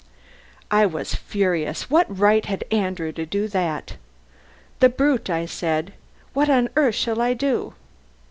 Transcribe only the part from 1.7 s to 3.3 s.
What right had Andrew to